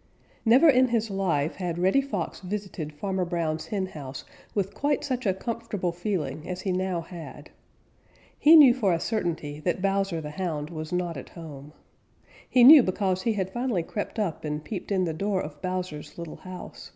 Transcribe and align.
_Never 0.46 0.66
in 0.66 0.88
his 0.88 1.10
life 1.10 1.56
had 1.56 1.76
Reddy 1.78 2.00
Fox 2.00 2.40
visited 2.40 2.90
Farmer 2.94 3.26
Brown's 3.26 3.66
henhouse 3.66 4.24
with 4.54 4.72
quite 4.72 5.04
such 5.04 5.26
a 5.26 5.34
comfortable 5.34 5.92
feeling 5.92 6.48
as 6.48 6.62
he 6.62 6.72
now 6.72 7.02
had. 7.02 7.50
He 8.38 8.56
knew 8.56 8.72
for 8.72 8.94
a 8.94 8.98
certainty 8.98 9.60
that 9.60 9.82
Bowser 9.82 10.22
the 10.22 10.30
Hound 10.30 10.70
was 10.70 10.90
not 10.90 11.18
at 11.18 11.28
home. 11.28 11.74
He 12.48 12.64
knew 12.64 12.82
because 12.82 13.20
he 13.20 13.34
had 13.34 13.50
finally 13.50 13.82
crept 13.82 14.18
up 14.18 14.42
and 14.42 14.64
peeped 14.64 14.90
in 14.90 15.04
the 15.04 15.12
door 15.12 15.42
of 15.42 15.60
Bowser's 15.60 16.16
little 16.16 16.36
house. 16.36 16.92